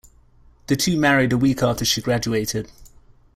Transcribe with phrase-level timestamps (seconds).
[0.65, 2.71] The two married a week after she graduated.